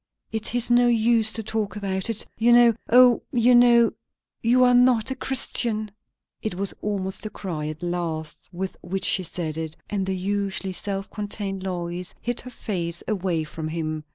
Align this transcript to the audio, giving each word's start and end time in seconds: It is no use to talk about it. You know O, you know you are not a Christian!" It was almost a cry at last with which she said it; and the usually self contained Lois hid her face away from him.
It 0.31 0.55
is 0.55 0.71
no 0.71 0.87
use 0.87 1.31
to 1.33 1.43
talk 1.43 1.75
about 1.75 2.09
it. 2.09 2.25
You 2.35 2.51
know 2.51 2.73
O, 2.89 3.21
you 3.31 3.53
know 3.53 3.91
you 4.41 4.63
are 4.63 4.73
not 4.73 5.11
a 5.11 5.15
Christian!" 5.15 5.91
It 6.41 6.55
was 6.55 6.73
almost 6.81 7.23
a 7.27 7.29
cry 7.29 7.67
at 7.67 7.83
last 7.83 8.49
with 8.51 8.75
which 8.81 9.05
she 9.05 9.21
said 9.21 9.57
it; 9.59 9.75
and 9.91 10.07
the 10.07 10.17
usually 10.17 10.73
self 10.73 11.07
contained 11.11 11.61
Lois 11.61 12.15
hid 12.19 12.41
her 12.41 12.49
face 12.49 13.03
away 13.07 13.43
from 13.43 13.67
him. 13.67 14.03